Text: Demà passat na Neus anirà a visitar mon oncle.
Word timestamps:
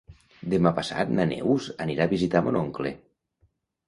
Demà 0.51 0.69
passat 0.77 1.11
na 1.19 1.25
Neus 1.31 1.67
anirà 1.85 2.07
a 2.09 2.11
visitar 2.13 2.41
mon 2.47 2.57
oncle. 2.63 2.95